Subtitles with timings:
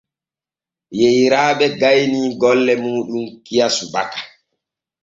[0.99, 4.19] Yeyraaɓe gaynii golle muuɗum kiya subaka.